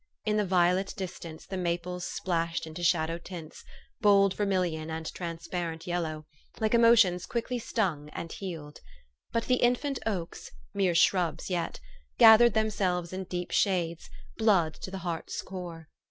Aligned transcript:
In 0.25 0.37
the 0.37 0.47
violet 0.47 0.95
distance 0.97 1.45
the 1.45 1.57
maples 1.57 2.03
splashed 2.05 2.65
into 2.65 2.81
shallow 2.81 3.19
tints, 3.19 3.63
bold 3.99 4.33
vermilion 4.33 4.89
and 4.89 5.05
transparent 5.13 5.85
yellow, 5.85 6.25
like 6.59 6.73
emotions 6.73 7.27
quickly 7.27 7.59
stung 7.59 8.09
and 8.13 8.31
healed. 8.31 8.79
But 9.31 9.43
the 9.45 9.57
infant 9.57 9.99
oaks, 10.07 10.49
mere 10.73 10.95
shrubs 10.95 11.51
yet, 11.51 11.79
gathered 12.17 12.55
themselves 12.55 13.13
in 13.13 13.25
deep 13.25 13.51
shades, 13.51 14.09
blood 14.37 14.73
to 14.81 14.89
the 14.89 14.97
heart's 15.05 15.39
core. 15.43 15.87